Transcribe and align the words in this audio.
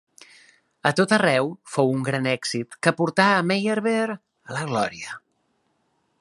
A 0.89 0.91
tot 0.99 1.11
arreu 1.17 1.51
fou 1.73 1.93
un 1.97 2.01
gran 2.09 2.31
èxit 2.33 2.79
que 2.87 2.95
portà 3.03 3.29
a 3.35 3.47
Meyerbeer 3.51 4.09
a 4.17 4.59
la 4.59 4.65
glòria. 4.73 5.19